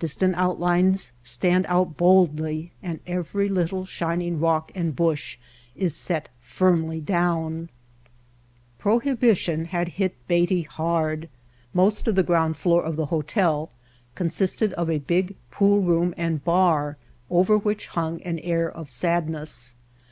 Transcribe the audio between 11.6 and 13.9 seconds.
Most of the ground floor of the hotel